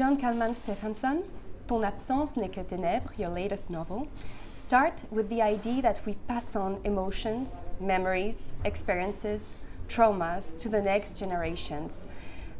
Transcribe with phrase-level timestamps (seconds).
[0.00, 1.24] Jón Kalman Stefánsson,
[1.66, 4.08] Ton absence n'est que ténèbres, your latest novel,
[4.54, 9.56] start with the idea that we pass on emotions, memories, experiences,
[9.88, 12.06] traumas to the next generations.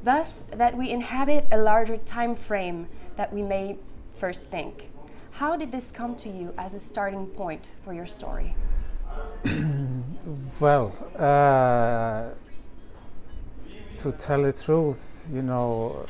[0.05, 3.79] Thus, that we inhabit a larger time frame that we may
[4.13, 4.91] first think.
[5.31, 8.55] How did this come to you as a starting point for your story?
[10.61, 12.35] well, uh,
[14.03, 16.05] to tell the truth, you know,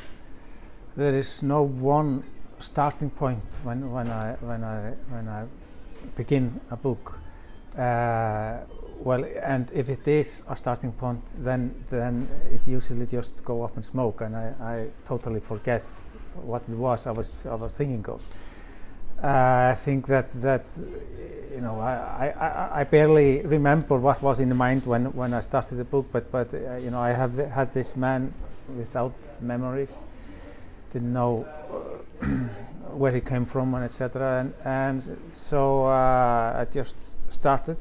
[1.01, 2.23] there is no one
[2.59, 5.47] starting point when, when I when I when I
[6.15, 7.19] begin a book.
[7.79, 8.59] Uh,
[9.03, 13.79] well, and if it is a starting point, then then it usually just go up
[13.79, 15.85] in smoke, and I, I totally forget
[16.35, 18.21] what it was I was I was thinking of.
[19.23, 20.67] Uh, I think that that
[21.55, 25.41] you know I, I, I barely remember what was in the mind when, when I
[25.41, 28.35] started the book, but but uh, you know I have had this man
[28.77, 29.95] without memories,
[30.93, 31.47] didn't know
[32.93, 34.41] where he came from and etc.
[34.41, 37.79] And, and so uh, I just started.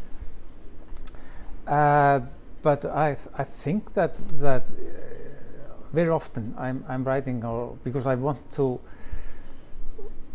[1.67, 2.21] Uh,
[2.61, 8.05] but I th I think that that uh, very often I'm I'm writing or because
[8.07, 8.79] I want to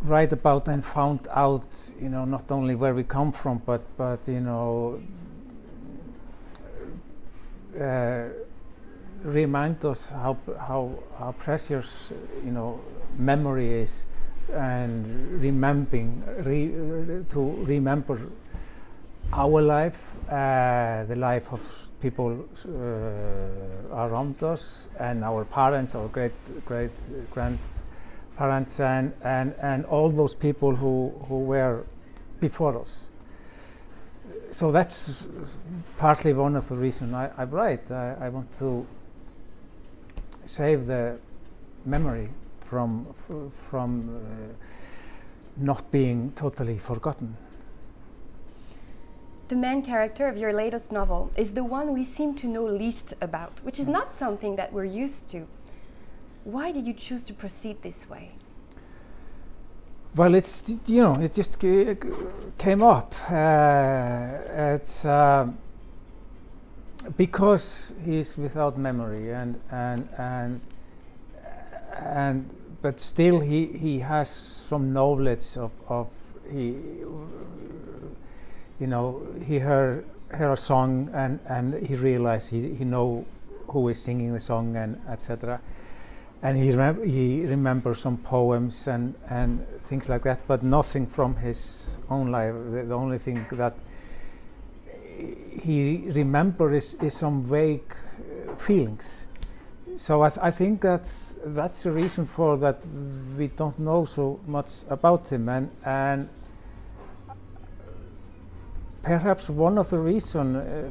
[0.02, 1.64] write about and found out
[2.00, 5.00] you know not only where we come from but but you know
[7.80, 8.28] uh,
[9.24, 12.12] remind us how how how precious
[12.44, 12.78] you know
[13.16, 14.04] memory is
[14.52, 15.06] and
[15.40, 16.68] remembering re,
[17.30, 18.20] to remember
[19.32, 21.60] our life uh, the life of
[22.00, 26.32] people uh, around us and our parents our great
[26.66, 26.92] great
[27.30, 31.84] grandparents and, and, and all those people who, who were
[32.40, 33.06] before us
[34.50, 35.28] so that's
[35.98, 37.90] partly one of the reasons I, I write.
[37.90, 38.86] I, I, want to
[40.44, 41.18] save the
[41.84, 42.28] memory
[42.64, 43.06] from
[43.70, 44.54] from uh,
[45.56, 47.36] not being totally forgotten.
[49.48, 53.14] The main character of your latest novel is the one we seem to know least
[53.20, 53.92] about, which is mm.
[53.92, 55.46] not something that we're used to.
[56.44, 58.32] Why did you choose to proceed this way?
[60.16, 63.14] Well, it's you know it just came up.
[63.30, 65.48] Uh, it's uh,
[67.16, 70.60] because he's without memory and and and
[71.96, 72.50] and
[72.82, 76.08] but still he he has some knowledge of of
[76.50, 76.76] he
[78.80, 83.24] you know he heard heard a song and and he realized he he know
[83.68, 85.60] who is singing the song and etc
[86.42, 86.72] and he
[87.10, 92.54] he remembers some poems and and things like that but nothing from his own life.
[92.70, 93.74] The, the only thing that
[95.62, 99.26] he remembers is, some vague uh, feelings.
[99.96, 102.78] So I, th I, think that's that's the reason for that
[103.38, 105.48] we don't know so much about him.
[105.48, 106.28] And and
[109.02, 110.90] perhaps one of the reasons uh,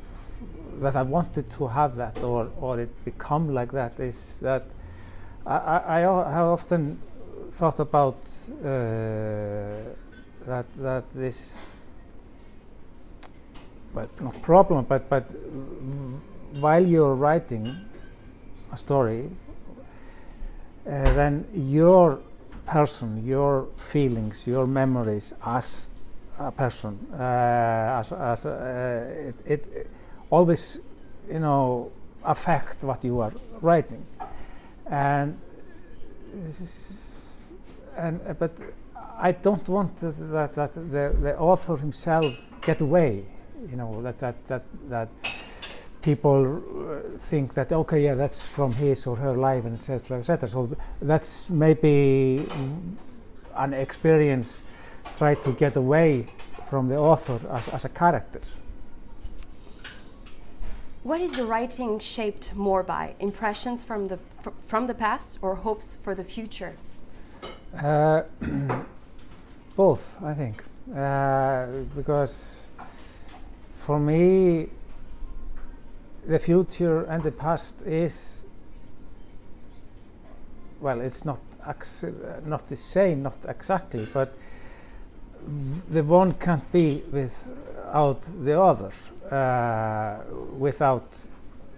[0.80, 4.64] that I wanted to have that or or it become like that is that
[5.46, 6.98] I, I, I have often
[7.52, 8.18] thought about
[8.64, 8.68] uh,
[10.46, 11.56] that that this
[13.94, 15.26] but not problem but but
[16.60, 17.76] while you're writing
[18.72, 19.30] a story,
[20.86, 22.20] uh, then your
[22.66, 25.88] person, your feelings, your memories as
[26.40, 29.88] a person, uh, as, as uh, it, it,
[30.30, 30.80] always,
[31.30, 31.92] you know,
[32.24, 34.06] affect what you are writing,
[34.88, 35.40] and
[37.98, 38.52] and but
[39.20, 43.26] I don't want that that the, the author himself get away,
[43.70, 45.10] you know, that that that that
[46.02, 50.48] people uh, think that okay yeah that's from his or her life and etc etc
[50.50, 52.46] so th that's maybe
[53.56, 54.64] an experience
[55.18, 56.26] try to get away
[56.70, 58.42] from the author as, as a character.
[61.04, 63.16] What is your writing shaped more by?
[63.20, 66.74] Impressions from the fr from the past or hopes for the future?
[67.78, 68.24] Uh,
[69.76, 70.64] both i think.
[70.96, 71.66] Uh,
[71.96, 72.34] because
[73.86, 74.68] for me
[76.28, 78.44] the future and the past is
[80.80, 81.40] well it's not
[82.46, 84.34] not the same not exactly but
[85.90, 88.92] the one can't be without the other.
[89.30, 90.20] Uh,
[90.58, 91.06] without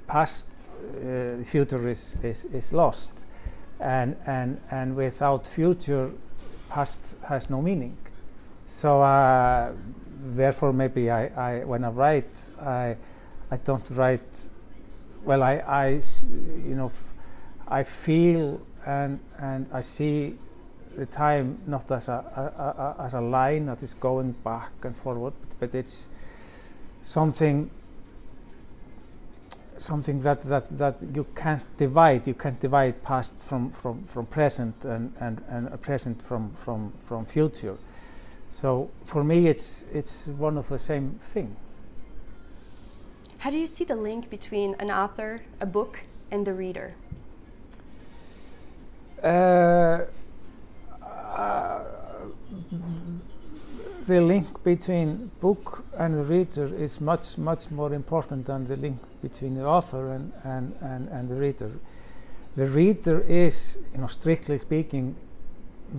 [0.08, 3.26] past uh, the future is, is, is lost.
[3.80, 6.12] And, and, and without future
[6.70, 7.98] past has no meaning.
[8.68, 9.72] So uh,
[10.24, 12.96] therefore maybe I, I when I write I
[13.52, 14.50] I don't write.
[15.24, 15.88] Well, I, I
[16.66, 16.92] you know,
[17.68, 20.38] I feel and and I see
[20.98, 24.96] the time not as a, a, a, as a line that is going back and
[24.96, 26.08] forward, but, but it's
[27.02, 27.70] something
[29.78, 32.26] something that, that, that you can't divide.
[32.26, 37.26] You can't divide past from, from, from present and, and, and present from, from, from
[37.26, 37.76] future.
[38.50, 41.56] So for me, it's, it's one of the same thing.
[43.40, 46.02] How do you see the link between an author, a book,
[46.32, 46.96] and the reader?
[49.22, 50.06] Uh,
[51.02, 51.84] uh,
[54.08, 59.00] the link between book and the reader is much, much more important than the link
[59.22, 61.72] between the author and, and, and, and the reader.
[62.56, 65.16] The reader is, you know, strictly speaking,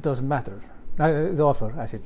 [0.00, 0.60] doesn't matter.
[0.99, 2.02] Uh, the author, I said,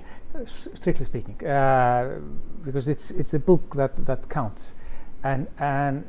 [0.47, 2.19] strictly speaking, uh,
[2.65, 4.75] because it's it's the book that that counts,
[5.23, 6.05] and and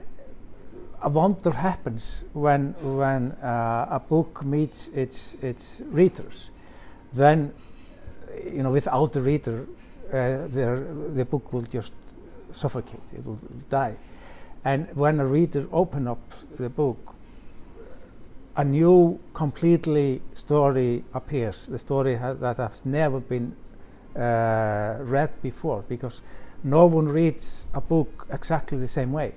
[1.02, 6.52] a wonder happens when when uh, a book meets its its readers.
[7.14, 7.54] Then,
[8.46, 9.68] you know, without the reader,
[10.14, 11.94] uh, the book will just
[12.52, 13.40] suffocate, it will
[13.70, 13.96] die.
[14.64, 16.20] And when a reader open up
[16.58, 17.16] the book,
[18.56, 23.56] a new, completely story appears, the story ha that has never been
[24.16, 26.22] uh, read before, because
[26.63, 29.34] no one reads a book exactly the same way.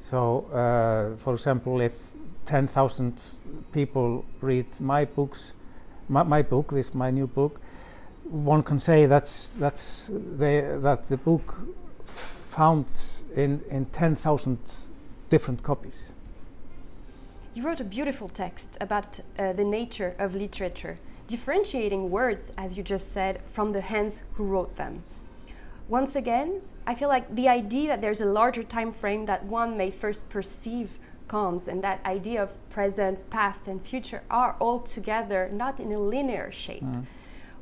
[0.00, 1.94] So, uh, for example, if
[2.46, 3.20] 10,000
[3.72, 5.54] people read my books,
[6.08, 7.60] my, my book, this my new book,
[8.24, 11.54] one can say that's that's the, that the book
[12.46, 12.86] found
[13.34, 14.58] in in 10,000
[15.30, 16.12] different copies.
[17.54, 22.82] You wrote a beautiful text about uh, the nature of literature, differentiating words, as you
[22.82, 25.02] just said, from the hands who wrote them.
[25.88, 29.76] Once again, I feel like the idea that there's a larger time frame that one
[29.76, 30.90] may first perceive
[31.28, 35.98] comes, and that idea of present, past, and future are all together not in a
[35.98, 36.84] linear shape.
[36.84, 37.06] Mm.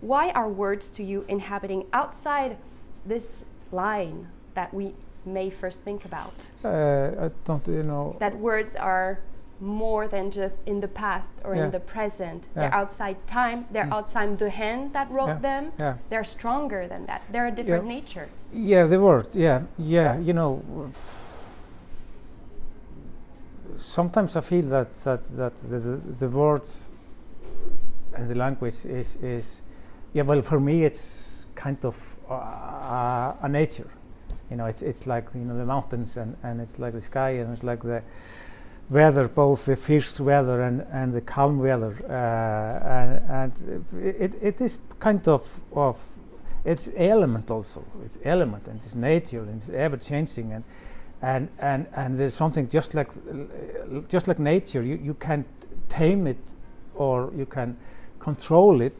[0.00, 2.58] Why are words to you inhabiting outside
[3.06, 4.92] this line that we
[5.24, 6.34] may first think about?
[6.62, 8.16] Uh, I don't, you know.
[8.20, 9.20] That words are
[9.60, 11.64] more than just in the past or yeah.
[11.64, 12.48] in the present.
[12.54, 12.62] Yeah.
[12.62, 13.92] They're outside time, they're mm.
[13.92, 15.72] outside the hand that wrote them.
[16.10, 17.22] They're stronger than that.
[17.30, 18.28] They're a different nature.
[18.52, 20.62] Yeah, the word, yeah, yeah, you know.
[23.76, 26.86] Sometimes I feel that, that, that the, the, the words
[28.14, 29.62] and the language is, is
[30.12, 31.96] yeah, well, for me, it's kind of
[32.30, 33.90] uh, a nature.
[34.50, 37.30] You know, it's it's like you know the mountains and, and it's like the sky
[37.30, 38.02] and it's like the
[38.90, 44.60] weather, both the fierce weather and, and the calm weather, uh, and, and it, it
[44.60, 45.98] is kind of of
[46.64, 47.84] it's element also.
[48.04, 50.64] It's element and it's nature and it's ever changing and
[51.22, 53.10] and and and there's something just like
[54.08, 54.82] just like nature.
[54.82, 55.46] You you can't
[55.88, 56.38] tame it
[56.94, 57.76] or you can
[58.18, 58.96] control it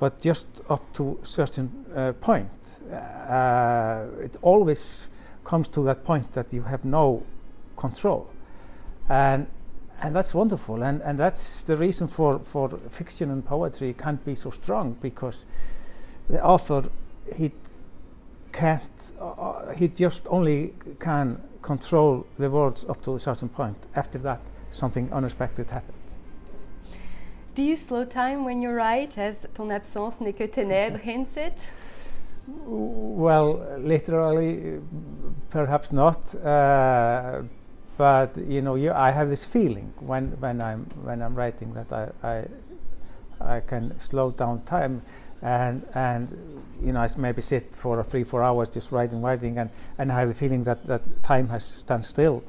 [0.00, 2.50] but just up to a certain uh, point.
[2.92, 5.08] Uh, it always
[5.44, 7.22] comes to that point that you have no
[7.76, 8.28] control.
[9.08, 9.46] And,
[10.00, 10.82] and that's wonderful.
[10.82, 15.44] And, and that's the reason for, for fiction and poetry can't be so strong because
[16.28, 16.84] the author,
[17.34, 17.52] he
[18.52, 18.82] can't,
[19.20, 23.76] uh, uh he just only can control the words up to a certain point.
[23.94, 24.40] After that,
[24.70, 25.98] something unexpected happened
[27.54, 31.60] Do you slow time when you write, as ton absence n'est que ténèbres hints it?
[32.66, 34.80] Well, literally,
[35.50, 36.34] perhaps not.
[36.34, 37.42] Uh,
[37.96, 41.92] but you know, you, I have this feeling when, when I'm when I'm writing that
[41.92, 42.44] I, I
[43.40, 45.02] I can slow down time,
[45.42, 46.28] and and
[46.82, 50.20] you know I maybe sit for three four hours just writing writing, and and I
[50.20, 52.42] have the feeling that that time has stand still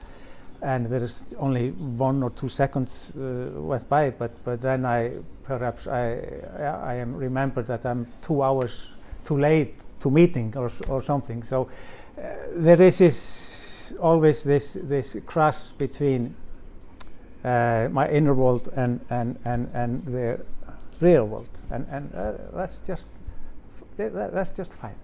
[0.62, 5.12] and there is only one or two seconds uh, went by, but but then I
[5.44, 6.20] perhaps I
[6.58, 8.88] I am remembered that I'm two hours
[9.24, 11.44] too late to meeting or or something.
[11.44, 11.70] So
[12.18, 12.22] uh,
[12.56, 13.16] there is this
[13.94, 16.36] always this this crash between
[17.44, 20.40] uh, my inner world and and and and the
[21.02, 23.08] real world, and and uh, that's just
[23.98, 24.96] that's just fine.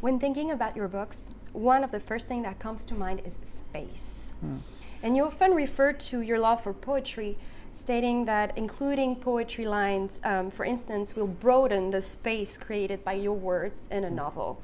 [0.00, 3.38] When thinking about your books, one of the first things that comes to mind is
[3.42, 4.34] space.
[4.44, 4.60] Mm.
[5.02, 7.38] And you often refer to your love for poetry,
[7.72, 13.34] stating that including poetry lines, um, for instance, will broaden the space created by your
[13.34, 14.60] words in a novel.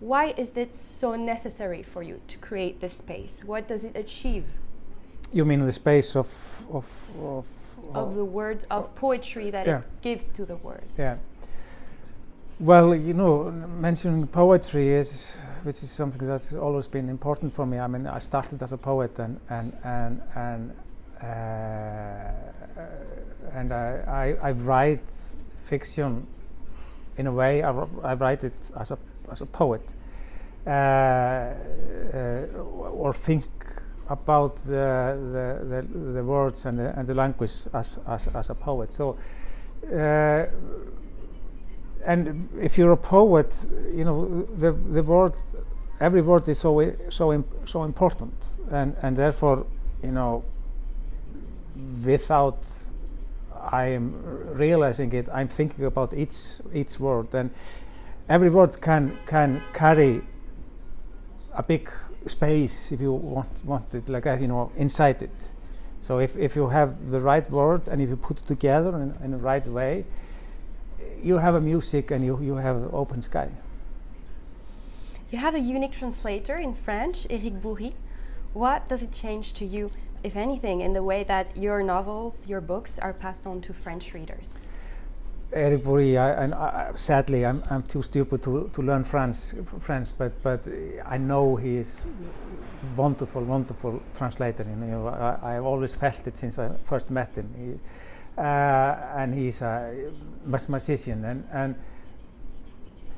[0.00, 3.42] Why is this so necessary for you to create this space?
[3.44, 4.44] What does it achieve?
[5.32, 6.28] You mean the space of
[6.70, 6.84] of
[7.18, 7.44] of,
[7.94, 9.78] of the words of poetry that yeah.
[9.78, 10.92] it gives to the words?
[10.98, 11.16] Yeah.
[12.58, 17.78] Well, you know, mentioning poetry is, which is something that's always been important for me.
[17.78, 20.72] I mean, I started as a poet, and and and and
[21.22, 22.30] uh,
[23.52, 25.04] and I, I, I write
[25.64, 26.26] fiction
[27.18, 27.70] in a way I,
[28.02, 28.98] I write it as a
[29.30, 29.82] as a poet
[30.66, 32.46] uh, uh,
[32.92, 33.44] or think
[34.08, 38.54] about the, the, the, the, words and the, and the language as, as, as a
[38.54, 38.92] poet.
[38.92, 39.16] So,
[39.92, 40.46] uh,
[42.04, 43.52] and if you're a poet,
[43.92, 45.34] you know the the word,
[46.00, 48.34] every word is so so imp so important,
[48.70, 49.66] and and therefore,
[50.04, 50.44] you know,
[52.04, 52.64] without
[53.70, 54.14] I am
[54.54, 57.50] realizing it, I'm thinking about each each word, and
[58.28, 60.22] every word can can carry
[61.54, 61.90] a big
[62.26, 65.36] space if you want want it like that, you know, inside it.
[66.02, 69.14] So if if you have the right word and if you put it together in,
[69.24, 70.04] in the right way,
[71.22, 73.48] you have a music and you you have open sky.
[75.30, 77.94] You have a unique translator in French, Eric Boury.
[78.52, 79.90] What does it change to you
[80.22, 84.14] if anything, in the way that your novels, your books are passed on to French
[84.14, 84.64] readers?
[85.52, 89.36] Eric Boury, and I, sadly, I'm, I'm too stupid to, to learn French,
[89.78, 90.60] French, but but
[91.04, 92.00] I know he is
[92.96, 94.64] wonderful, wonderful translator.
[94.64, 95.08] You know,
[95.42, 97.48] I, have always felt it since I first met him.
[97.56, 100.10] He, uh, and he's a
[100.44, 101.74] mathematician, and and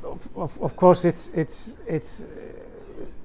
[0.04, 2.22] of, of course it's it's it's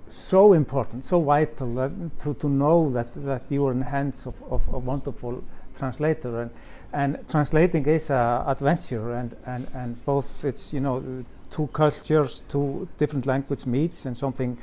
[0.07, 4.35] so important, so vital to, to know that, that you are in the hands of,
[4.49, 5.43] of a wonderful
[5.77, 6.41] translator.
[6.41, 6.51] And,
[6.93, 12.87] and translating is an adventure, and, and, and both it's, you know, two cultures, two
[12.97, 14.57] different language meets, and something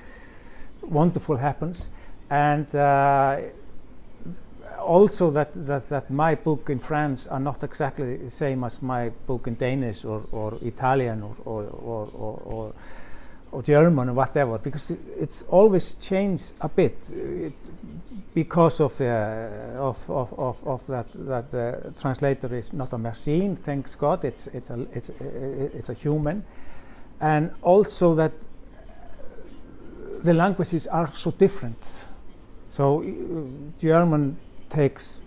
[0.82, 1.88] wonderful happens.
[2.30, 3.40] And uh,
[4.78, 9.10] also that, that, that my book in France are not exactly the same as my
[9.26, 12.72] book in Danish or, or Italian or, or, or, or or
[13.62, 17.52] German or whatever, because it's always changed a bit it,
[18.34, 22.98] because of the uh, of, of, of, of, that that the translator is not a
[22.98, 23.56] machine.
[23.56, 25.10] Thanks God, it's it's a it's
[25.74, 26.44] it's a human,
[27.20, 28.32] and also that
[30.22, 32.06] the languages are so different.
[32.68, 33.04] So uh,
[33.78, 34.36] German
[34.68, 35.20] takes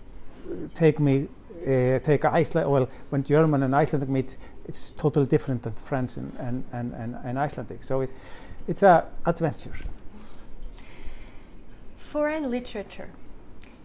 [0.74, 1.28] take me
[1.66, 2.70] uh, take Iceland.
[2.70, 7.16] Well, when German and Icelandic meet, it's totally different than French and, and, and, and,
[7.24, 7.82] and Icelandic.
[7.82, 8.10] So it,
[8.66, 9.72] it's an adventure.
[11.98, 13.10] Foreign literature.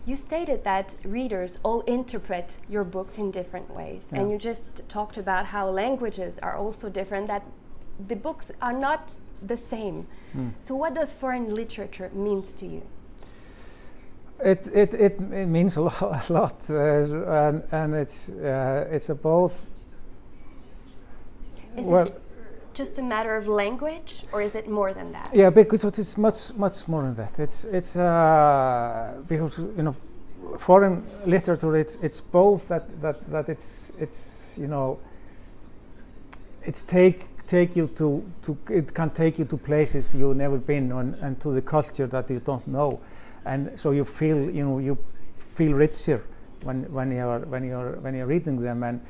[0.05, 4.19] You stated that readers all interpret your books in different ways, yeah.
[4.19, 7.43] and you just talked about how languages are also different, that
[8.07, 9.13] the books are not
[9.45, 10.07] the same.
[10.36, 10.53] Mm.
[10.59, 12.81] So, what does foreign literature means to you?
[14.39, 19.09] It, it, it, it means a, lo a lot, uh, and, and it's, uh, it's
[19.09, 19.65] a both
[21.79, 22.21] is well, it
[22.74, 25.29] just a matter of language, or is it more than that?
[25.33, 27.39] Yeah, because it's much much more than that.
[27.39, 29.95] It's it's uh, because you know,
[30.57, 31.75] foreign literature.
[31.75, 35.00] It's it's both that that that it's it's you know.
[36.63, 40.91] It's take take you to to it can take you to places you've never been
[40.91, 43.00] on and to the culture that you don't know,
[43.45, 44.98] and so you feel you know you
[45.38, 46.21] feel richer
[46.63, 49.01] when when you're when you're when you're reading them and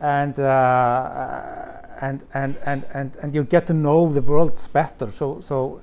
[0.00, 5.10] and uh, and, and, and, and, and you get to know the world better.
[5.12, 5.80] So, so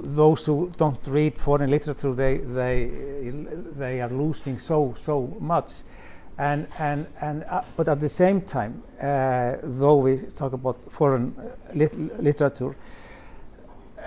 [0.00, 2.90] those who don't read foreign literature, they, they,
[3.76, 5.70] they are losing so, so much.
[6.38, 11.32] And, and, and, uh, but at the same time, uh, though we talk about foreign
[11.72, 12.74] lit literature,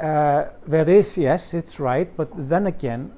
[0.02, 3.14] uh, there is, yes, it's right, but then again,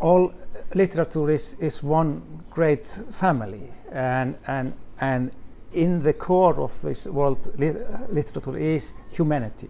[0.00, 0.32] all
[0.74, 3.70] literature is, is one great family.
[3.92, 5.30] And, and, and
[5.72, 7.74] in the core of this world li
[8.10, 9.68] literature is humanity,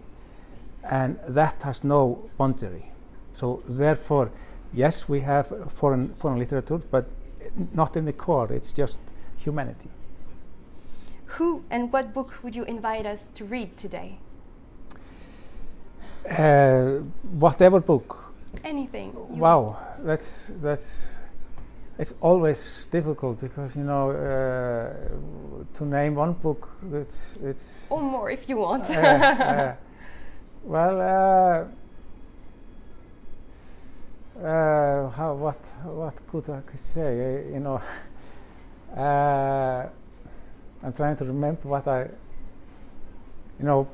[0.83, 2.91] and that has no boundary.
[3.33, 4.31] So therefore,
[4.73, 7.05] yes, we have foreign foreign literature, but
[7.73, 8.51] not in the core.
[8.51, 8.99] It's just
[9.37, 9.89] humanity.
[11.37, 14.17] Who and what book would you invite us to read today?
[16.29, 17.01] Uh,
[17.39, 18.17] whatever book.
[18.63, 19.13] Anything.
[19.39, 21.18] Wow, that's that's
[21.99, 24.93] it's always difficult because you know uh,
[25.77, 28.89] to name one book it's it's or more if you want.
[28.89, 29.75] Uh, uh,
[30.63, 31.65] well uh,
[34.41, 36.61] uh, how what what could I
[36.93, 37.43] say?
[37.51, 37.81] You know
[38.97, 39.89] uh,
[40.81, 42.03] I'm trying to remember what I
[43.59, 43.87] you know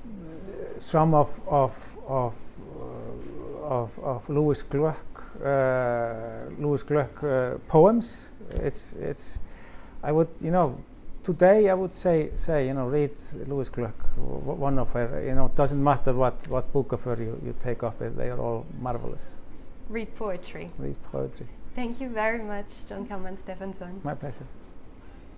[0.79, 1.73] some of of
[2.07, 2.33] of
[3.65, 8.29] of, of Louise Glück uh, Louise Glück uh, poems.
[8.51, 9.39] It's it's
[10.03, 10.77] I would you know
[11.23, 13.11] today I would say say you know read
[13.47, 17.39] Louise Glück one of her you know doesn't matter what what book of her you,
[17.45, 19.35] you take up they are all marvelous.
[19.89, 20.71] Read poetry.
[20.77, 21.47] Read poetry.
[21.75, 24.03] Thank you very much, Jón Kalman Stefánsson.
[24.03, 24.47] My pleasure.